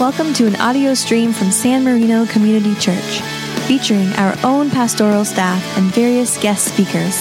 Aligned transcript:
Welcome 0.00 0.32
to 0.32 0.46
an 0.46 0.56
audio 0.56 0.94
stream 0.94 1.30
from 1.30 1.50
San 1.50 1.84
Marino 1.84 2.24
Community 2.24 2.74
Church, 2.76 3.20
featuring 3.66 4.10
our 4.14 4.34
own 4.42 4.70
pastoral 4.70 5.26
staff 5.26 5.62
and 5.76 5.92
various 5.92 6.38
guest 6.40 6.72
speakers. 6.72 7.20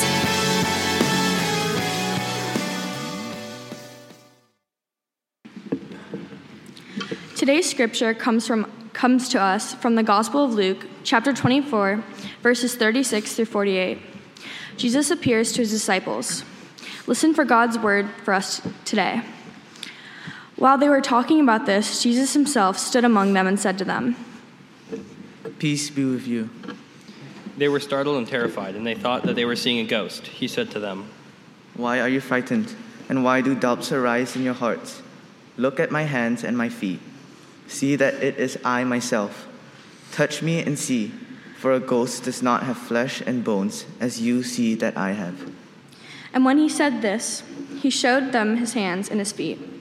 Today's 7.36 7.70
scripture 7.70 8.14
comes 8.14 8.48
from 8.48 8.72
comes 8.94 9.28
to 9.28 9.42
us 9.42 9.74
from 9.74 9.96
the 9.96 10.04
Gospel 10.04 10.46
of 10.46 10.54
Luke, 10.54 10.88
chapter 11.04 11.34
24, 11.34 12.02
verses 12.42 12.76
36 12.76 13.36
through 13.36 13.44
48. 13.44 13.98
Jesus 14.78 15.12
appears 15.12 15.52
to 15.52 15.60
his 15.60 15.72
disciples. 15.72 16.46
Listen 17.08 17.34
for 17.34 17.44
God's 17.44 17.78
word 17.78 18.10
for 18.24 18.34
us 18.34 18.62
today. 18.86 19.22
While 20.60 20.78
they 20.78 20.90
were 20.90 21.00
talking 21.00 21.40
about 21.40 21.66
this, 21.66 22.04
Jesus 22.04 22.34
himself 22.34 22.78
stood 22.78 23.06
among 23.06 23.32
them 23.32 23.48
and 23.48 23.58
said 23.58 23.78
to 23.78 23.86
them, 23.86 24.18
Peace 25.58 25.90
be 25.90 26.04
with 26.04 26.28
you. 26.28 26.50
They 27.58 27.70
were 27.70 27.80
startled 27.80 28.18
and 28.18 28.28
terrified, 28.28 28.76
and 28.76 28.86
they 28.86 28.94
thought 28.94 29.24
that 29.24 29.38
they 29.38 29.46
were 29.46 29.56
seeing 29.56 29.80
a 29.80 29.88
ghost. 29.90 30.28
He 30.28 30.50
said 30.50 30.70
to 30.72 30.80
them, 30.82 31.10
Why 31.76 32.02
are 32.02 32.10
you 32.10 32.20
frightened? 32.20 32.76
And 33.08 33.24
why 33.24 33.40
do 33.40 33.56
doubts 33.56 33.94
arise 33.94 34.36
in 34.36 34.44
your 34.44 34.54
hearts? 34.54 35.02
Look 35.56 35.80
at 35.80 35.92
my 35.92 36.04
hands 36.04 36.44
and 36.44 36.58
my 36.58 36.68
feet. 36.68 37.00
See 37.68 37.96
that 37.96 38.16
it 38.16 38.38
is 38.38 38.60
I 38.66 38.84
myself. 38.84 39.48
Touch 40.12 40.42
me 40.42 40.62
and 40.62 40.78
see, 40.78 41.14
for 41.58 41.72
a 41.72 41.80
ghost 41.80 42.26
does 42.26 42.44
not 42.44 42.64
have 42.64 42.78
flesh 42.78 43.22
and 43.22 43.46
bones, 43.46 43.86
as 44.02 44.20
you 44.20 44.44
see 44.44 44.76
that 44.76 44.98
I 44.98 45.14
have. 45.14 45.50
And 46.34 46.44
when 46.44 46.58
he 46.58 46.68
said 46.68 47.02
this, 47.02 47.44
he 47.78 47.90
showed 47.90 48.34
them 48.34 48.58
his 48.58 48.74
hands 48.74 49.10
and 49.10 49.20
his 49.20 49.32
feet. 49.32 49.79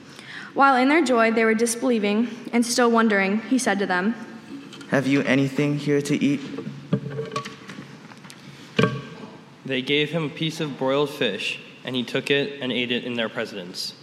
While 0.53 0.75
in 0.75 0.89
their 0.89 1.03
joy 1.03 1.31
they 1.31 1.45
were 1.45 1.53
disbelieving 1.53 2.29
and 2.51 2.65
still 2.65 2.89
wondering, 2.89 3.41
he 3.41 3.57
said 3.57 3.79
to 3.79 3.85
them, 3.85 4.15
Have 4.89 5.07
you 5.07 5.21
anything 5.21 5.77
here 5.77 6.01
to 6.01 6.15
eat? 6.15 6.41
They 9.65 9.83
gave 9.83 10.09
him 10.09 10.25
a 10.25 10.29
piece 10.29 10.59
of 10.59 10.79
broiled 10.79 11.11
fish, 11.11 11.59
and 11.83 11.95
he 11.95 12.03
took 12.03 12.31
it 12.31 12.59
and 12.59 12.71
ate 12.71 12.91
it 12.91 13.03
in 13.03 13.13
their 13.13 13.29
presence. 13.29 13.93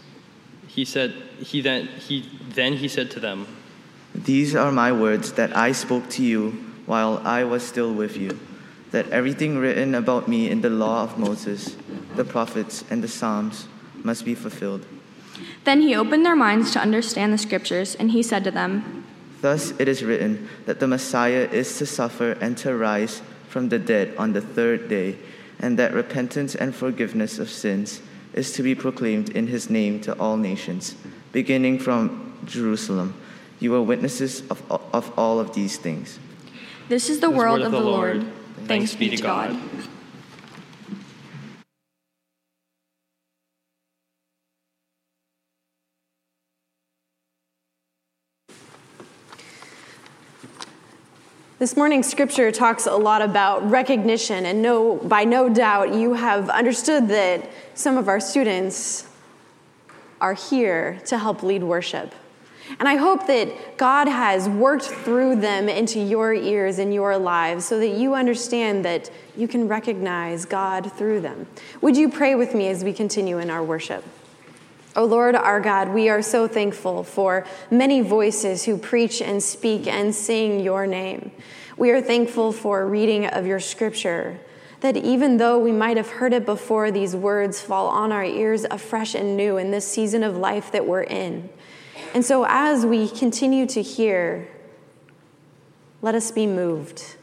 He 0.68 0.84
said, 0.84 1.12
he 1.40 1.60
then, 1.60 1.86
he, 1.86 2.30
then 2.50 2.74
he 2.74 2.86
said 2.86 3.10
to 3.12 3.20
them, 3.20 3.48
These 4.14 4.54
are 4.54 4.70
my 4.70 4.92
words 4.92 5.32
that 5.32 5.56
I 5.56 5.72
spoke 5.72 6.08
to 6.10 6.22
you 6.22 6.52
while 6.86 7.20
I 7.24 7.42
was 7.42 7.66
still 7.66 7.92
with 7.92 8.16
you, 8.16 8.38
that 8.92 9.08
everything 9.10 9.58
written 9.58 9.96
about 9.96 10.28
me 10.28 10.48
in 10.48 10.60
the 10.60 10.70
law 10.70 11.02
of 11.02 11.18
Moses, 11.18 11.76
the 12.14 12.24
prophets, 12.24 12.84
and 12.88 13.02
the 13.02 13.08
Psalms 13.08 13.66
must 14.04 14.24
be 14.24 14.36
fulfilled. 14.36 14.86
Then 15.64 15.80
he 15.82 15.94
opened 15.94 16.24
their 16.24 16.36
minds 16.36 16.70
to 16.72 16.80
understand 16.80 17.32
the 17.32 17.38
scriptures, 17.38 17.94
and 17.94 18.10
he 18.10 18.22
said 18.22 18.44
to 18.44 18.50
them, 18.50 19.04
Thus 19.40 19.72
it 19.78 19.88
is 19.88 20.02
written 20.02 20.48
that 20.66 20.80
the 20.80 20.88
Messiah 20.88 21.48
is 21.52 21.78
to 21.78 21.86
suffer 21.86 22.32
and 22.40 22.56
to 22.58 22.76
rise 22.76 23.22
from 23.48 23.68
the 23.68 23.78
dead 23.78 24.14
on 24.16 24.32
the 24.32 24.40
third 24.40 24.88
day, 24.88 25.18
and 25.58 25.78
that 25.78 25.94
repentance 25.94 26.54
and 26.54 26.74
forgiveness 26.74 27.38
of 27.38 27.50
sins 27.50 28.00
is 28.34 28.52
to 28.52 28.62
be 28.62 28.74
proclaimed 28.74 29.30
in 29.30 29.46
his 29.46 29.70
name 29.70 30.00
to 30.00 30.18
all 30.18 30.36
nations, 30.36 30.94
beginning 31.32 31.78
from 31.78 32.34
Jerusalem. 32.44 33.14
You 33.58 33.74
are 33.74 33.82
witnesses 33.82 34.42
of, 34.50 34.62
of 34.70 35.12
all 35.18 35.40
of 35.40 35.54
these 35.54 35.78
things. 35.78 36.18
This 36.88 37.08
is 37.08 37.20
the 37.20 37.28
This 37.28 37.36
word 37.36 37.50
word 37.50 37.62
of 37.62 37.72
the 37.72 37.80
Lord. 37.80 38.26
Thanks 38.66 38.94
be 38.94 39.08
to 39.08 39.16
God. 39.16 39.58
This 51.58 51.74
morning's 51.74 52.06
scripture 52.06 52.52
talks 52.52 52.84
a 52.84 52.96
lot 52.96 53.22
about 53.22 53.70
recognition, 53.70 54.44
and 54.44 54.60
no, 54.60 54.96
by 54.96 55.24
no 55.24 55.48
doubt, 55.48 55.94
you 55.94 56.12
have 56.12 56.50
understood 56.50 57.08
that 57.08 57.48
some 57.72 57.96
of 57.96 58.08
our 58.08 58.20
students 58.20 59.08
are 60.20 60.34
here 60.34 61.00
to 61.06 61.16
help 61.16 61.42
lead 61.42 61.62
worship. 61.62 62.14
And 62.78 62.86
I 62.86 62.96
hope 62.96 63.26
that 63.28 63.78
God 63.78 64.06
has 64.06 64.50
worked 64.50 64.84
through 64.84 65.36
them 65.36 65.70
into 65.70 65.98
your 65.98 66.34
ears 66.34 66.78
and 66.78 66.92
your 66.92 67.16
lives 67.16 67.64
so 67.64 67.78
that 67.78 67.96
you 67.96 68.14
understand 68.14 68.84
that 68.84 69.10
you 69.34 69.48
can 69.48 69.66
recognize 69.66 70.44
God 70.44 70.92
through 70.92 71.22
them. 71.22 71.46
Would 71.80 71.96
you 71.96 72.10
pray 72.10 72.34
with 72.34 72.54
me 72.54 72.68
as 72.68 72.84
we 72.84 72.92
continue 72.92 73.38
in 73.38 73.48
our 73.48 73.64
worship? 73.64 74.04
O 74.96 75.04
Lord 75.04 75.36
our 75.36 75.60
God, 75.60 75.90
we 75.90 76.08
are 76.08 76.22
so 76.22 76.48
thankful 76.48 77.04
for 77.04 77.46
many 77.70 78.00
voices 78.00 78.64
who 78.64 78.78
preach 78.78 79.20
and 79.20 79.42
speak 79.42 79.86
and 79.86 80.14
sing 80.14 80.60
your 80.60 80.86
name. 80.86 81.30
We 81.76 81.90
are 81.90 82.00
thankful 82.00 82.50
for 82.50 82.86
reading 82.86 83.26
of 83.26 83.46
your 83.46 83.60
scripture, 83.60 84.40
that 84.80 84.96
even 84.96 85.36
though 85.36 85.58
we 85.58 85.70
might 85.70 85.98
have 85.98 86.08
heard 86.08 86.32
it 86.32 86.46
before, 86.46 86.90
these 86.90 87.14
words 87.14 87.60
fall 87.60 87.88
on 87.88 88.10
our 88.10 88.24
ears 88.24 88.64
afresh 88.64 89.14
and 89.14 89.36
new 89.36 89.58
in 89.58 89.70
this 89.70 89.86
season 89.86 90.22
of 90.22 90.38
life 90.38 90.72
that 90.72 90.86
we're 90.86 91.02
in. 91.02 91.50
And 92.14 92.24
so 92.24 92.46
as 92.48 92.86
we 92.86 93.10
continue 93.10 93.66
to 93.66 93.82
hear, 93.82 94.48
let 96.00 96.14
us 96.14 96.30
be 96.30 96.46
moved. 96.46 97.16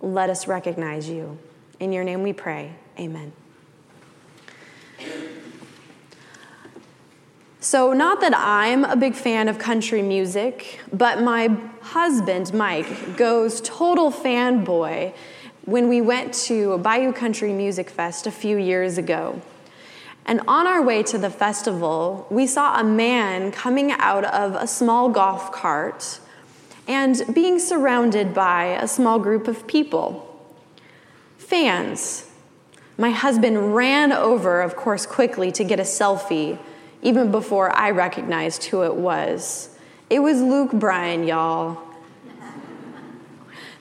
Let 0.00 0.30
us 0.30 0.48
recognize 0.48 1.10
you. 1.10 1.38
In 1.78 1.92
your 1.92 2.04
name 2.04 2.22
we 2.22 2.32
pray. 2.32 2.72
Amen. 2.98 3.32
So, 7.62 7.92
not 7.92 8.20
that 8.22 8.34
I'm 8.36 8.84
a 8.84 8.96
big 8.96 9.14
fan 9.14 9.46
of 9.46 9.56
country 9.56 10.02
music, 10.02 10.80
but 10.92 11.22
my 11.22 11.46
husband, 11.80 12.52
Mike, 12.52 13.16
goes 13.16 13.60
total 13.60 14.10
fanboy 14.10 15.14
when 15.64 15.88
we 15.88 16.00
went 16.00 16.34
to 16.46 16.78
Bayou 16.78 17.12
Country 17.12 17.52
Music 17.52 17.88
Fest 17.88 18.26
a 18.26 18.32
few 18.32 18.56
years 18.56 18.98
ago. 18.98 19.40
And 20.26 20.40
on 20.48 20.66
our 20.66 20.82
way 20.82 21.04
to 21.04 21.18
the 21.18 21.30
festival, 21.30 22.26
we 22.30 22.48
saw 22.48 22.80
a 22.80 22.82
man 22.82 23.52
coming 23.52 23.92
out 23.92 24.24
of 24.24 24.56
a 24.56 24.66
small 24.66 25.08
golf 25.08 25.52
cart 25.52 26.18
and 26.88 27.22
being 27.32 27.60
surrounded 27.60 28.34
by 28.34 28.76
a 28.80 28.88
small 28.88 29.20
group 29.20 29.46
of 29.46 29.68
people. 29.68 30.28
Fans. 31.38 32.28
My 32.98 33.10
husband 33.10 33.76
ran 33.76 34.10
over, 34.10 34.62
of 34.62 34.74
course, 34.74 35.06
quickly 35.06 35.52
to 35.52 35.62
get 35.62 35.78
a 35.78 35.84
selfie 35.84 36.58
even 37.02 37.30
before 37.30 37.74
I 37.76 37.90
recognized 37.90 38.64
who 38.64 38.82
it 38.82 38.94
was. 38.94 39.68
It 40.08 40.20
was 40.20 40.40
Luke 40.40 40.72
Bryan, 40.72 41.26
y'all. 41.26 41.78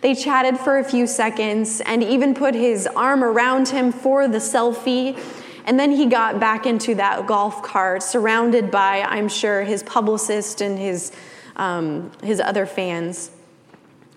They 0.02 0.16
chatted 0.16 0.58
for 0.58 0.80
a 0.80 0.84
few 0.84 1.06
seconds 1.06 1.80
and 1.82 2.04
even 2.04 2.34
put 2.34 2.56
his 2.56 2.88
arm 2.88 3.24
around 3.24 3.70
him 3.70 3.92
for 3.92 4.28
the 4.28 4.40
selfie. 4.40 5.20
And 5.66 5.80
then 5.80 5.92
he 5.92 6.08
got 6.08 6.40
back 6.40 6.66
into 6.66 6.96
that 6.96 7.28
golf 7.28 7.62
cart, 7.62 8.02
surrounded 8.02 8.72
by, 8.72 9.02
I'm 9.02 9.30
sure, 9.30 9.62
his 9.62 9.84
publicist 9.84 10.60
and 10.60 10.80
his, 10.80 11.12
um, 11.56 12.12
his 12.24 12.40
other 12.40 12.66
fans. 12.66 13.30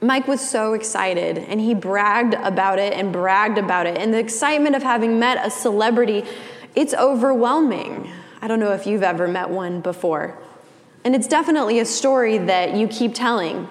Mike 0.01 0.27
was 0.27 0.41
so 0.41 0.73
excited 0.73 1.39
and 1.39 1.61
he 1.61 1.75
bragged 1.75 2.35
about 2.35 2.79
it 2.79 2.95
and 2.95 3.13
bragged 3.13 3.59
about 3.59 3.87
it. 3.87 3.99
And 3.99 4.13
the 4.13 4.19
excitement 4.19 4.75
of 4.75 4.83
having 4.83 5.19
met 5.19 5.45
a 5.47 5.51
celebrity, 5.51 6.25
it's 6.75 6.95
overwhelming. 6.95 8.11
I 8.45 8.47
don't 8.47 8.61
know 8.61 8.73
if 8.73 8.87
you've 8.87 9.03
ever 9.03 9.27
met 9.27 9.49
one 9.49 9.81
before. 9.81 10.37
And 11.03 11.15
it's 11.15 11.27
definitely 11.27 11.79
a 11.79 11.87
story 11.87 12.37
that 12.37 12.77
you 12.77 12.87
keep 12.89 13.15
telling. 13.15 13.71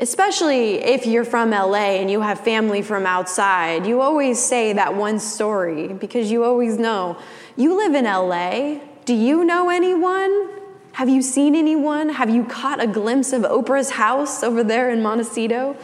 Especially 0.00 0.78
if 0.78 1.06
you're 1.06 1.24
from 1.24 1.50
LA 1.50 2.00
and 2.00 2.10
you 2.10 2.20
have 2.20 2.40
family 2.40 2.82
from 2.82 3.06
outside, 3.06 3.86
you 3.86 4.00
always 4.00 4.40
say 4.40 4.72
that 4.72 4.96
one 4.96 5.20
story 5.20 5.86
because 5.86 6.32
you 6.32 6.42
always 6.42 6.78
know. 6.78 7.16
You 7.56 7.76
live 7.76 7.94
in 7.94 8.06
LA. 8.06 8.80
Do 9.04 9.14
you 9.14 9.44
know 9.44 9.70
anyone? 9.70 10.50
Have 10.94 11.08
you 11.08 11.22
seen 11.22 11.54
anyone? 11.54 12.08
Have 12.08 12.28
you 12.28 12.42
caught 12.42 12.82
a 12.82 12.88
glimpse 12.88 13.32
of 13.32 13.42
Oprah's 13.42 13.90
house 13.90 14.42
over 14.42 14.64
there 14.64 14.90
in 14.90 15.00
Montecito? 15.00 15.76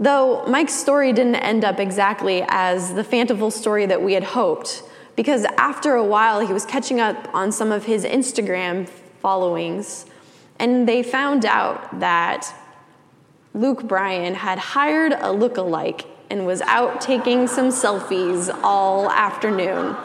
Though 0.00 0.44
Mike's 0.48 0.74
story 0.74 1.12
didn't 1.12 1.36
end 1.36 1.64
up 1.64 1.78
exactly 1.78 2.44
as 2.48 2.94
the 2.94 3.04
fanciful 3.04 3.52
story 3.52 3.86
that 3.86 4.02
we 4.02 4.14
had 4.14 4.24
hoped, 4.24 4.82
because 5.16 5.44
after 5.56 5.94
a 5.94 6.04
while 6.04 6.46
he 6.46 6.52
was 6.52 6.64
catching 6.64 7.00
up 7.00 7.28
on 7.34 7.50
some 7.50 7.72
of 7.72 7.86
his 7.86 8.04
Instagram 8.04 8.88
followings, 9.20 10.06
and 10.58 10.88
they 10.88 11.02
found 11.02 11.44
out 11.44 11.98
that 12.00 12.54
Luke 13.54 13.88
Bryan 13.88 14.34
had 14.34 14.58
hired 14.58 15.14
a 15.14 15.32
look-alike 15.32 16.06
and 16.30 16.46
was 16.46 16.60
out 16.62 17.00
taking 17.00 17.46
some 17.46 17.68
selfies 17.68 18.56
all 18.62 19.10
afternoon. 19.10 19.96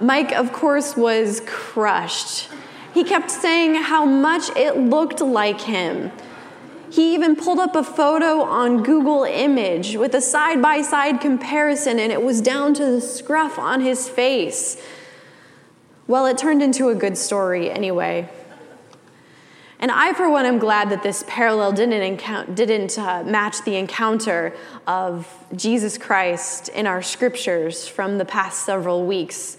Mike, 0.00 0.32
of 0.32 0.52
course, 0.52 0.96
was 0.96 1.40
crushed. 1.46 2.48
He 2.92 3.04
kept 3.04 3.30
saying 3.30 3.76
how 3.76 4.04
much 4.04 4.50
it 4.56 4.76
looked 4.76 5.20
like 5.20 5.60
him. 5.60 6.12
He 6.90 7.14
even 7.14 7.36
pulled 7.36 7.58
up 7.58 7.74
a 7.74 7.82
photo 7.82 8.42
on 8.42 8.82
Google 8.82 9.24
Image 9.24 9.96
with 9.96 10.14
a 10.14 10.20
side 10.20 10.62
by 10.62 10.82
side 10.82 11.20
comparison, 11.20 11.98
and 11.98 12.12
it 12.12 12.22
was 12.22 12.40
down 12.40 12.74
to 12.74 12.84
the 12.84 13.00
scruff 13.00 13.58
on 13.58 13.80
his 13.80 14.08
face. 14.08 14.80
Well, 16.06 16.26
it 16.26 16.38
turned 16.38 16.62
into 16.62 16.88
a 16.88 16.94
good 16.94 17.18
story 17.18 17.70
anyway. 17.70 18.28
And 19.78 19.90
I, 19.90 20.14
for 20.14 20.30
one, 20.30 20.46
am 20.46 20.58
glad 20.58 20.88
that 20.90 21.02
this 21.02 21.24
parallel 21.26 21.72
didn't, 21.72 22.00
encount- 22.00 22.54
didn't 22.54 22.98
uh, 22.98 23.24
match 23.24 23.62
the 23.64 23.76
encounter 23.76 24.54
of 24.86 25.28
Jesus 25.54 25.98
Christ 25.98 26.68
in 26.70 26.86
our 26.86 27.02
scriptures 27.02 27.86
from 27.86 28.18
the 28.18 28.24
past 28.24 28.64
several 28.64 29.04
weeks. 29.04 29.58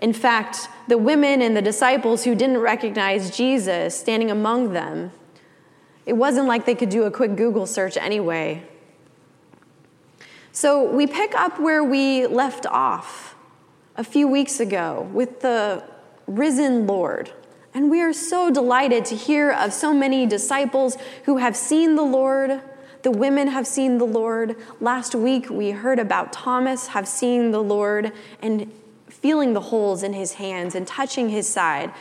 In 0.00 0.12
fact, 0.12 0.68
the 0.88 0.98
women 0.98 1.40
and 1.40 1.56
the 1.56 1.62
disciples 1.62 2.24
who 2.24 2.34
didn't 2.34 2.58
recognize 2.58 3.36
Jesus 3.36 3.96
standing 3.96 4.30
among 4.30 4.72
them, 4.72 5.12
it 6.06 6.14
wasn't 6.14 6.46
like 6.46 6.66
they 6.66 6.74
could 6.74 6.90
do 6.90 7.04
a 7.04 7.10
quick 7.10 7.36
Google 7.36 7.66
search 7.66 7.96
anyway. 7.96 8.62
So 10.52 10.84
we 10.84 11.06
pick 11.06 11.34
up 11.34 11.58
where 11.58 11.82
we 11.82 12.26
left 12.26 12.66
off 12.66 13.34
a 13.96 14.04
few 14.04 14.28
weeks 14.28 14.60
ago 14.60 15.08
with 15.12 15.40
the 15.40 15.82
risen 16.26 16.86
Lord. 16.86 17.32
And 17.72 17.90
we 17.90 18.00
are 18.02 18.12
so 18.12 18.50
delighted 18.50 19.04
to 19.06 19.16
hear 19.16 19.50
of 19.50 19.72
so 19.72 19.92
many 19.92 20.26
disciples 20.26 20.96
who 21.24 21.38
have 21.38 21.56
seen 21.56 21.96
the 21.96 22.02
Lord. 22.02 22.60
The 23.02 23.10
women 23.10 23.48
have 23.48 23.66
seen 23.66 23.98
the 23.98 24.04
Lord. 24.04 24.56
Last 24.80 25.14
week 25.14 25.50
we 25.50 25.72
heard 25.72 25.98
about 25.98 26.32
Thomas 26.32 26.88
have 26.88 27.08
seen 27.08 27.50
the 27.50 27.62
Lord 27.62 28.12
and 28.40 28.72
feeling 29.08 29.54
the 29.54 29.60
holes 29.60 30.02
in 30.02 30.12
his 30.12 30.34
hands 30.34 30.74
and 30.74 30.86
touching 30.86 31.30
his 31.30 31.48
side. 31.48 31.92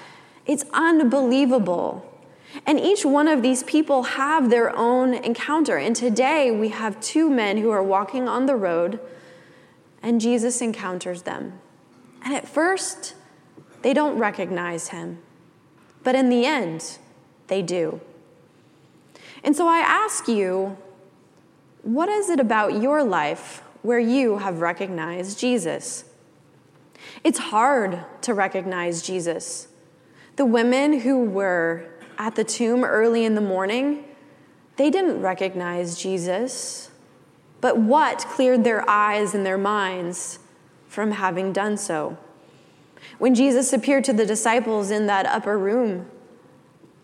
It's 0.45 0.65
unbelievable. 0.73 2.12
And 2.65 2.79
each 2.79 3.03
one 3.03 3.27
of 3.27 3.41
these 3.41 3.63
people 3.63 4.03
have 4.03 4.49
their 4.49 4.75
own 4.75 5.13
encounter. 5.13 5.77
And 5.77 5.95
today 5.95 6.51
we 6.51 6.69
have 6.69 6.99
two 7.01 7.29
men 7.29 7.57
who 7.57 7.71
are 7.71 7.83
walking 7.83 8.27
on 8.27 8.45
the 8.45 8.55
road, 8.55 8.99
and 10.01 10.21
Jesus 10.21 10.61
encounters 10.61 11.23
them. 11.23 11.59
And 12.23 12.33
at 12.33 12.47
first, 12.47 13.15
they 13.81 13.93
don't 13.93 14.17
recognize 14.17 14.89
him. 14.89 15.19
But 16.03 16.15
in 16.15 16.29
the 16.29 16.45
end, 16.45 16.99
they 17.47 17.61
do. 17.61 18.01
And 19.43 19.55
so 19.55 19.67
I 19.67 19.79
ask 19.79 20.27
you, 20.27 20.77
what 21.81 22.07
is 22.07 22.29
it 22.29 22.39
about 22.39 22.81
your 22.81 23.03
life 23.03 23.61
where 23.81 23.99
you 23.99 24.37
have 24.37 24.61
recognized 24.61 25.37
Jesus? 25.39 26.05
It's 27.23 27.39
hard 27.39 28.05
to 28.21 28.33
recognize 28.33 29.01
Jesus. 29.01 29.67
The 30.37 30.45
women 30.45 31.01
who 31.01 31.23
were 31.23 31.85
at 32.17 32.35
the 32.35 32.43
tomb 32.43 32.83
early 32.83 33.25
in 33.25 33.35
the 33.35 33.41
morning, 33.41 34.05
they 34.77 34.89
didn't 34.89 35.21
recognize 35.21 35.97
Jesus. 35.97 36.89
But 37.61 37.77
what 37.77 38.19
cleared 38.19 38.63
their 38.63 38.87
eyes 38.89 39.33
and 39.33 39.45
their 39.45 39.57
minds 39.57 40.39
from 40.87 41.11
having 41.11 41.53
done 41.53 41.77
so? 41.77 42.17
When 43.19 43.35
Jesus 43.35 43.71
appeared 43.73 44.03
to 44.05 44.13
the 44.13 44.25
disciples 44.25 44.91
in 44.91 45.07
that 45.07 45.25
upper 45.25 45.57
room, 45.57 46.09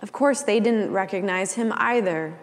of 0.01 0.11
course, 0.11 0.41
they 0.41 0.59
didn't 0.59 0.91
recognize 0.91 1.53
him 1.53 1.73
either. 1.75 2.37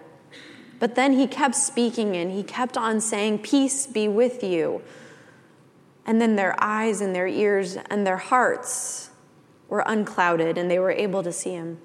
But 0.79 0.95
then 0.95 1.15
he 1.15 1.27
kept 1.27 1.55
speaking 1.55 2.17
and 2.17 2.31
he 2.31 2.43
kept 2.43 2.77
on 2.77 3.01
saying, 3.01 3.39
Peace 3.39 3.87
be 3.87 4.09
with 4.09 4.45
you. 4.45 4.83
And 6.05 6.21
then 6.21 6.37
their 6.37 6.55
eyes 6.63 7.01
and 7.01 7.15
their 7.15 7.27
ears 7.27 7.77
and 7.91 8.07
their 8.07 8.19
hearts 8.19 9.11
were 9.69 9.83
unclouded 9.87 10.59
and 10.59 10.71
they 10.71 10.79
were 10.79 10.93
able 10.93 11.23
to 11.23 11.33
see 11.33 11.53
him. 11.53 11.79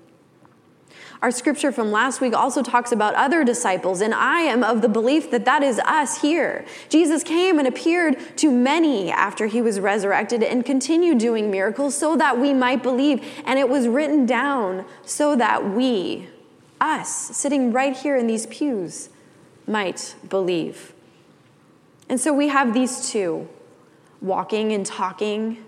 Our 1.22 1.30
scripture 1.30 1.72
from 1.72 1.92
last 1.92 2.20
week 2.20 2.34
also 2.34 2.64
talks 2.64 2.92
about 2.92 3.14
other 3.14 3.44
disciples, 3.44 4.02
and 4.02 4.12
I 4.12 4.42
am 4.42 4.64
of 4.64 4.82
the 4.82 4.90
belief 4.90 5.30
that 5.30 5.46
that 5.46 5.62
is 5.62 5.78
us 5.86 6.20
here. 6.24 6.66
Jesus 6.90 7.24
came 7.24 7.60
and 7.60 7.68
appeared 7.68 8.18
to 8.38 8.50
many 8.50 9.12
after 9.12 9.46
he 9.46 9.62
was 9.62 9.80
resurrected 9.80 10.42
and 10.42 10.66
continued 10.66 11.20
doing 11.20 11.52
miracles 11.52 11.96
so 11.96 12.18
that 12.18 12.40
we 12.40 12.56
might 12.56 12.82
believe. 12.82 13.24
And 13.46 13.60
it 13.60 13.70
was 13.70 13.88
written 13.88 14.26
down 14.26 14.84
so 15.06 15.36
that 15.36 15.70
we, 15.70 16.28
us, 16.80 17.10
sitting 17.38 17.72
right 17.72 17.96
here 17.96 18.18
in 18.18 18.26
these 18.26 18.48
pews, 18.48 19.10
might 19.68 20.16
believe. 20.28 20.92
And 22.10 22.20
so 22.20 22.34
we 22.34 22.48
have 22.48 22.74
these 22.74 23.12
two 23.12 23.48
walking 24.22 24.74
and 24.74 24.84
talking, 24.84 25.64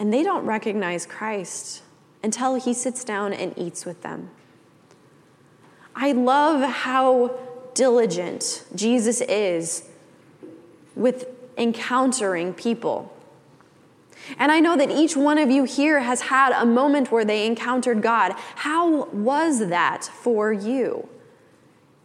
and 0.00 0.12
they 0.12 0.24
don't 0.24 0.44
recognize 0.44 1.06
Christ 1.06 1.82
until 2.20 2.56
he 2.56 2.74
sits 2.74 3.04
down 3.04 3.32
and 3.32 3.56
eats 3.56 3.86
with 3.86 4.02
them. 4.02 4.30
I 6.02 6.12
love 6.12 6.62
how 6.62 7.38
diligent 7.74 8.64
Jesus 8.74 9.20
is 9.20 9.86
with 10.96 11.26
encountering 11.58 12.54
people. 12.54 13.14
And 14.38 14.50
I 14.50 14.60
know 14.60 14.78
that 14.78 14.90
each 14.90 15.14
one 15.14 15.36
of 15.36 15.50
you 15.50 15.64
here 15.64 16.00
has 16.00 16.22
had 16.22 16.52
a 16.52 16.64
moment 16.64 17.12
where 17.12 17.24
they 17.24 17.46
encountered 17.46 18.00
God. 18.00 18.32
How 18.56 19.04
was 19.10 19.68
that 19.68 20.04
for 20.04 20.50
you? 20.54 21.06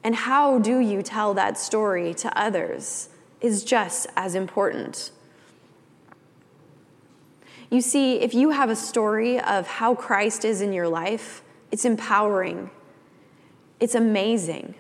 And 0.04 0.14
how 0.14 0.60
do 0.60 0.80
you 0.80 1.02
tell 1.02 1.34
that 1.34 1.58
story 1.58 2.14
to 2.16 2.38
others 2.38 3.08
is 3.40 3.64
just 3.64 4.08
as 4.18 4.36
important. 4.36 5.12
You 7.70 7.80
see, 7.80 8.16
if 8.20 8.34
you 8.34 8.50
have 8.50 8.70
a 8.70 8.76
story 8.76 9.40
of 9.40 9.68
how 9.68 9.96
Christ 9.96 10.44
is 10.44 10.60
in 10.60 10.74
your 10.74 10.90
life, 10.90 11.44
it's 11.72 11.86
empowering 11.86 12.70
it's 13.80 13.96
amazing. 13.96 14.76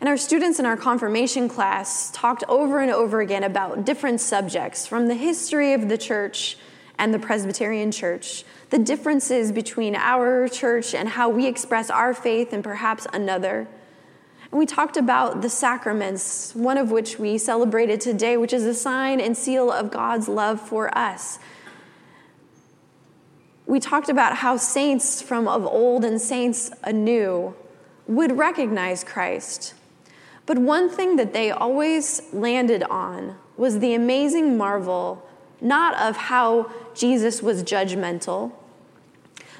And 0.00 0.08
our 0.08 0.16
students 0.16 0.58
in 0.58 0.66
our 0.66 0.76
confirmation 0.76 1.48
class 1.48 2.10
talked 2.12 2.44
over 2.48 2.80
and 2.80 2.90
over 2.90 3.20
again 3.20 3.44
about 3.44 3.84
different 3.84 4.20
subjects 4.20 4.86
from 4.86 5.08
the 5.08 5.14
history 5.14 5.74
of 5.74 5.88
the 5.88 5.98
church 5.98 6.56
and 6.98 7.12
the 7.12 7.18
Presbyterian 7.18 7.92
church, 7.92 8.44
the 8.70 8.78
differences 8.78 9.52
between 9.52 9.94
our 9.96 10.48
church 10.48 10.94
and 10.94 11.10
how 11.10 11.28
we 11.28 11.46
express 11.46 11.90
our 11.90 12.14
faith 12.14 12.52
and 12.52 12.64
perhaps 12.64 13.06
another. 13.12 13.68
And 14.50 14.58
we 14.58 14.66
talked 14.66 14.96
about 14.96 15.42
the 15.42 15.48
sacraments, 15.48 16.54
one 16.54 16.78
of 16.78 16.90
which 16.90 17.18
we 17.18 17.38
celebrated 17.38 18.00
today, 18.00 18.36
which 18.36 18.52
is 18.52 18.64
a 18.64 18.74
sign 18.74 19.20
and 19.20 19.36
seal 19.36 19.70
of 19.70 19.90
God's 19.90 20.28
love 20.28 20.60
for 20.60 20.96
us. 20.96 21.38
We 23.66 23.80
talked 23.80 24.08
about 24.08 24.36
how 24.36 24.56
saints 24.56 25.22
from 25.22 25.48
of 25.48 25.66
old 25.66 26.04
and 26.04 26.20
saints 26.20 26.70
anew 26.82 27.54
would 28.06 28.36
recognize 28.36 29.04
Christ. 29.04 29.74
But 30.46 30.58
one 30.58 30.88
thing 30.88 31.16
that 31.16 31.32
they 31.32 31.50
always 31.50 32.22
landed 32.32 32.82
on 32.84 33.36
was 33.56 33.78
the 33.78 33.94
amazing 33.94 34.56
marvel, 34.56 35.26
not 35.60 35.94
of 36.00 36.16
how 36.16 36.70
Jesus 36.94 37.42
was 37.42 37.62
judgmental, 37.62 38.52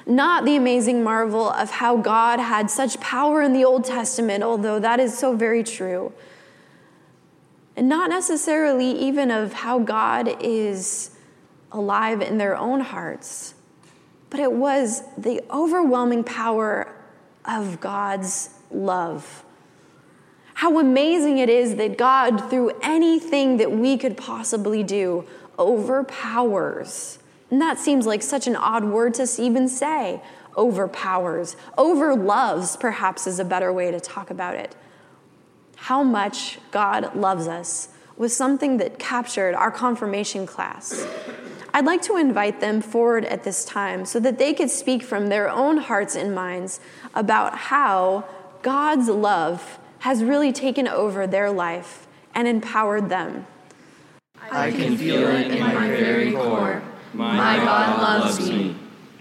not 0.05 0.43
the 0.43 0.55
amazing 0.55 1.03
marvel 1.03 1.49
of 1.49 1.71
how 1.71 1.97
God 1.97 2.39
had 2.39 2.69
such 2.69 2.99
power 2.99 3.41
in 3.41 3.53
the 3.53 3.63
Old 3.63 3.85
Testament, 3.85 4.43
although 4.43 4.79
that 4.79 4.99
is 4.99 5.17
so 5.17 5.35
very 5.35 5.63
true, 5.63 6.11
and 7.75 7.87
not 7.87 8.09
necessarily 8.09 8.91
even 8.91 9.31
of 9.31 9.53
how 9.53 9.79
God 9.79 10.35
is 10.41 11.11
alive 11.71 12.21
in 12.21 12.37
their 12.37 12.55
own 12.55 12.81
hearts, 12.81 13.55
but 14.29 14.39
it 14.39 14.51
was 14.51 15.03
the 15.17 15.41
overwhelming 15.49 16.23
power 16.23 16.93
of 17.45 17.79
God's 17.79 18.49
love. 18.71 19.43
How 20.55 20.79
amazing 20.79 21.39
it 21.39 21.49
is 21.49 21.75
that 21.75 21.97
God, 21.97 22.49
through 22.49 22.71
anything 22.81 23.57
that 23.57 23.71
we 23.71 23.97
could 23.97 24.15
possibly 24.15 24.83
do, 24.83 25.25
overpowers. 25.57 27.19
And 27.49 27.61
that 27.61 27.79
seems 27.79 28.05
like 28.05 28.21
such 28.21 28.47
an 28.47 28.55
odd 28.55 28.83
word 28.83 29.15
to 29.15 29.27
even 29.39 29.67
say 29.67 30.21
overpowers. 30.55 31.55
Overloves, 31.77 32.77
perhaps, 32.77 33.27
is 33.27 33.39
a 33.39 33.45
better 33.45 33.73
way 33.73 33.91
to 33.91 33.99
talk 33.99 34.29
about 34.29 34.55
it. 34.55 34.75
How 35.75 36.03
much 36.03 36.59
God 36.71 37.15
loves 37.15 37.47
us 37.47 37.89
was 38.15 38.35
something 38.35 38.77
that 38.77 38.99
captured 38.99 39.55
our 39.55 39.71
confirmation 39.71 40.45
class. 40.45 41.05
I'd 41.75 41.85
like 41.85 42.03
to 42.03 42.17
invite 42.17 42.59
them 42.59 42.81
forward 42.81 43.25
at 43.25 43.43
this 43.43 43.65
time 43.65 44.05
so 44.05 44.19
that 44.19 44.37
they 44.37 44.53
could 44.53 44.69
speak 44.69 45.01
from 45.01 45.27
their 45.27 45.49
own 45.49 45.77
hearts 45.77 46.15
and 46.15 46.35
minds 46.35 46.79
about 47.15 47.57
how 47.57 48.25
God's 48.61 49.07
love 49.07 49.79
has 49.99 50.23
really 50.23 50.51
taken 50.51 50.87
over 50.87 51.25
their 51.25 51.49
life 51.49 52.05
and 52.35 52.47
empowered 52.47 53.09
them. 53.09 53.47
I 54.51 54.69
can 54.69 54.97
feel 54.97 55.27
it 55.29 55.49
in 55.51 55.59
my 55.59 55.87
very 55.87 56.31
core. 56.31 56.83
My 57.13 57.57
God 57.57 58.01
loves 58.01 58.47
me. 58.47 58.75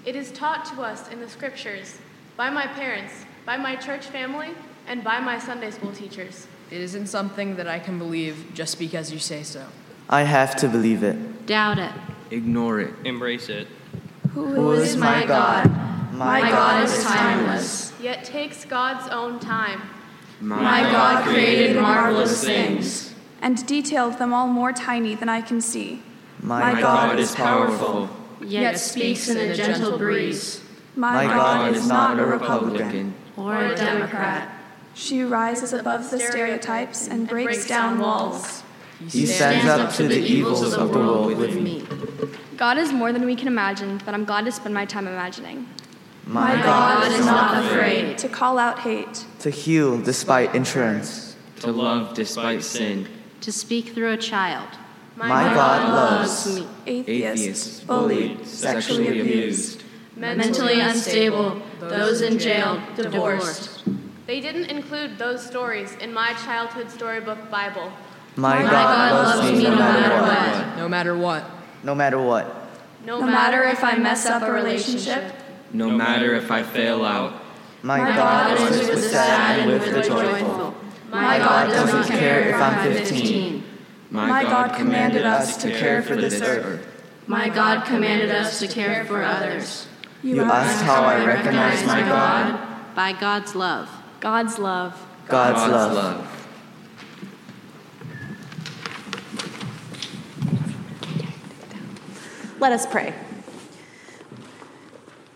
It 0.04 0.14
is 0.14 0.30
taught 0.32 0.66
to 0.74 0.82
us 0.82 1.08
in 1.08 1.20
the 1.20 1.28
scriptures 1.28 1.98
by 2.36 2.50
my 2.50 2.66
parents, 2.66 3.14
by 3.46 3.56
my 3.56 3.76
church 3.76 4.06
family, 4.06 4.50
and 4.86 5.02
by 5.02 5.20
my 5.20 5.38
Sunday 5.38 5.70
school 5.70 5.92
teachers. 5.92 6.46
It 6.70 6.80
isn't 6.80 7.06
something 7.06 7.56
that 7.56 7.68
I 7.68 7.78
can 7.78 7.98
believe 7.98 8.50
just 8.52 8.78
because 8.78 9.10
you 9.10 9.18
say 9.18 9.42
so. 9.42 9.64
I 10.08 10.24
have 10.24 10.56
to 10.56 10.68
believe 10.68 11.02
it. 11.02 11.46
Doubt 11.46 11.78
it. 11.78 11.92
Ignore 12.32 12.80
it. 12.80 12.94
Embrace 13.04 13.50
it. 13.50 13.68
Who 14.32 14.72
is 14.72 14.96
my 14.96 15.26
God? 15.26 15.70
My 16.14 16.40
God 16.40 16.84
is 16.84 17.02
timeless. 17.04 17.92
Yet 18.00 18.24
takes 18.24 18.64
God's 18.64 19.06
own 19.08 19.38
time. 19.38 19.82
My 20.40 20.80
God 20.80 21.24
created 21.24 21.76
marvelous 21.76 22.42
things. 22.42 23.14
and 23.42 23.66
detailed 23.66 24.18
them 24.18 24.32
all 24.32 24.46
more 24.46 24.72
tiny 24.72 25.14
than 25.14 25.28
I 25.28 25.42
can 25.42 25.60
see. 25.60 26.02
My, 26.40 26.72
My 26.72 26.80
God 26.80 27.18
is 27.18 27.34
powerful. 27.34 28.08
yet 28.40 28.78
speaks 28.78 29.28
in 29.28 29.36
a 29.36 29.54
gentle 29.54 29.98
breeze. 29.98 30.62
My 30.96 31.26
God 31.26 31.74
is 31.74 31.86
not 31.86 32.18
a 32.18 32.24
Republican 32.24 33.14
or 33.36 33.62
a 33.62 33.76
Democrat. 33.76 34.50
She 34.94 35.22
rises 35.22 35.72
above 35.72 36.10
the 36.10 36.18
stereotypes 36.18 37.08
and 37.08 37.28
breaks 37.28 37.66
down 37.66 37.98
walls. 37.98 38.62
He 39.10 39.26
stands 39.26 39.66
up 39.66 39.92
to 39.94 40.08
the 40.08 40.18
evils 40.18 40.72
of 40.72 40.92
the 40.92 40.98
world 40.98 41.36
with 41.36 41.54
me. 41.60 41.84
God 42.56 42.78
is 42.78 42.92
more 42.92 43.12
than 43.12 43.24
we 43.24 43.34
can 43.34 43.48
imagine, 43.48 44.00
but 44.04 44.14
I'm 44.14 44.24
glad 44.24 44.44
to 44.44 44.52
spend 44.52 44.74
my 44.74 44.84
time 44.84 45.06
imagining. 45.06 45.68
My 46.26 46.54
God 46.62 47.10
is 47.10 47.26
not 47.26 47.64
afraid 47.64 48.18
to 48.18 48.28
call 48.28 48.58
out 48.58 48.80
hate, 48.80 49.24
To 49.40 49.50
heal 49.50 50.00
despite 50.00 50.54
insurance. 50.54 51.36
to 51.60 51.72
love 51.72 52.14
despite 52.14 52.62
sin. 52.62 53.08
to 53.40 53.50
speak 53.50 53.88
through 53.94 54.12
a 54.12 54.16
child. 54.16 54.68
My 55.16 55.52
God 55.54 55.88
loves 55.92 56.60
me. 56.60 56.68
atheists, 56.86 57.80
bullied, 57.80 58.46
sexually 58.46 59.20
abused. 59.20 59.82
Mentally 60.16 60.80
unstable, 60.80 61.60
those 61.80 62.20
in 62.22 62.38
jail, 62.38 62.80
divorced. 62.96 63.82
They 64.26 64.40
didn't 64.40 64.66
include 64.66 65.18
those 65.18 65.44
stories 65.44 65.94
in 66.00 66.12
my 66.14 66.32
childhood 66.44 66.90
storybook 66.90 67.50
Bible. 67.50 67.92
My 68.36 68.62
God 68.62 69.12
loves 69.12 69.52
me 69.52 69.64
no 69.64 69.76
matter 69.76 70.22
what. 70.22 70.76
No 70.76 70.88
matter 70.88 71.16
what. 71.16 71.50
No 71.82 71.94
matter 71.94 72.18
what. 72.20 72.46
No, 73.04 73.20
No 73.20 73.26
matter 73.26 73.62
if 73.64 73.84
I 73.84 73.96
mess 73.96 74.26
up 74.26 74.42
a 74.42 74.52
relationship, 74.52 75.34
No 75.72 75.90
matter 75.90 76.34
if 76.34 76.50
I 76.50 76.62
fail 76.62 77.04
out. 77.04 77.42
My 77.82 77.98
God 77.98 78.60
is 78.60 78.78
with 78.78 78.94
the 78.94 79.02
sad 79.02 79.60
and 79.60 79.70
with 79.70 79.92
the 79.92 80.02
joyful. 80.02 80.74
My 81.10 81.38
God 81.38 81.68
doesn't 81.68 82.16
care 82.16 82.48
if 82.50 82.54
I'm 82.54 82.92
15. 82.92 83.64
my 84.10 84.42
God 84.44 84.74
commanded 84.76 85.26
us 85.26 85.56
to 85.58 85.70
care 85.70 86.02
for 86.02 86.16
this 86.16 86.40
earth. 86.40 86.86
My 87.26 87.48
God 87.48 87.84
commanded 87.84 88.30
us 88.30 88.60
to 88.60 88.68
care 88.68 89.04
for 89.04 89.22
others. 89.22 89.88
You 90.22 90.42
asked 90.42 90.84
how 90.84 91.02
I 91.02 91.24
recognize 91.24 91.84
my 91.84 92.00
God? 92.00 92.94
By 92.94 93.12
God's 93.12 93.54
love. 93.54 93.90
God's 94.20 94.58
love. 94.58 94.94
God's 95.26 95.72
love. 95.72 96.41
Let 102.62 102.70
us 102.70 102.86
pray. 102.86 103.12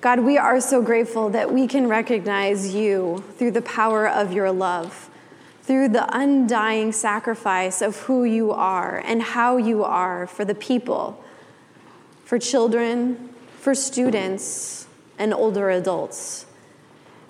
God, 0.01 0.21
we 0.21 0.39
are 0.39 0.61
so 0.61 0.81
grateful 0.81 1.29
that 1.31 1.53
we 1.53 1.67
can 1.67 1.89
recognize 1.89 2.73
you 2.73 3.25
through 3.37 3.51
the 3.51 3.63
power 3.63 4.09
of 4.09 4.33
your 4.33 4.53
love, 4.53 5.11
through 5.65 5.89
the 5.89 6.07
undying 6.17 6.93
sacrifice 6.93 7.83
of 7.83 7.97
who 8.03 8.23
you 8.23 8.53
are 8.53 9.03
and 9.05 9.21
how 9.21 9.57
you 9.57 9.83
are 9.83 10.29
for 10.29 10.45
the 10.45 10.55
people, 10.55 11.21
for 12.25 12.39
children, 12.39 13.35
for 13.59 13.75
students, 13.75 14.87
and 15.19 15.35
older 15.35 15.69
adults. 15.69 16.47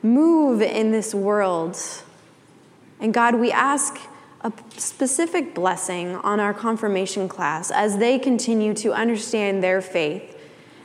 Move 0.03 0.61
in 0.61 0.93
this 0.93 1.15
world. 1.15 1.79
And 3.01 3.15
God, 3.15 3.37
we 3.37 3.51
ask 3.51 3.99
a 4.47 4.53
specific 4.77 5.57
blessing 5.57 6.15
on 6.17 6.39
our 6.39 6.55
confirmation 6.55 7.29
class 7.29 7.73
as 7.73 7.99
they 7.99 8.17
continue 8.17 8.73
to 8.75 8.93
understand 8.93 9.61
their 9.61 9.83
faith 9.83 10.39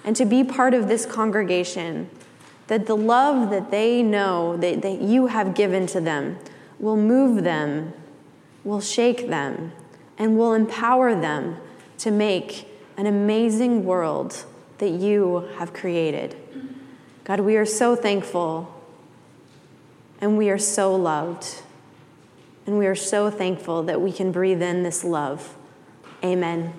and 0.03 0.15
to 0.15 0.25
be 0.25 0.43
part 0.43 0.73
of 0.73 0.87
this 0.87 1.05
congregation, 1.05 2.09
that 2.65 2.87
the 2.87 2.97
love 2.97 3.51
that 3.51 3.69
they 3.69 4.01
know 4.01 4.57
that, 4.57 4.81
that 4.81 4.99
you 4.99 5.27
have 5.27 5.53
given 5.53 5.85
to 5.85 6.01
them 6.01 6.39
will 6.79 6.97
move 6.97 7.43
them, 7.43 7.93
will 8.63 8.81
shake 8.81 9.27
them, 9.27 9.71
and 10.17 10.39
will 10.39 10.53
empower 10.53 11.13
them 11.13 11.57
to 11.99 12.09
make 12.09 12.67
an 12.97 13.05
amazing 13.05 13.85
world 13.85 14.43
that 14.79 14.89
you 14.89 15.47
have 15.57 15.71
created. 15.71 16.35
God, 17.25 17.41
we 17.41 17.57
are 17.57 17.65
so 17.65 17.95
thankful 17.95 18.73
and 20.19 20.35
we 20.35 20.49
are 20.49 20.57
so 20.57 20.95
loved. 20.95 21.61
And 22.65 22.77
we 22.77 22.85
are 22.87 22.95
so 22.95 23.29
thankful 23.29 23.83
that 23.83 24.01
we 24.01 24.11
can 24.11 24.31
breathe 24.31 24.61
in 24.61 24.83
this 24.83 25.03
love. 25.03 25.57
Amen. 26.23 26.73